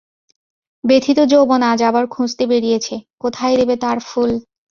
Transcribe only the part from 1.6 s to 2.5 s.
আজ আবার খুঁজতে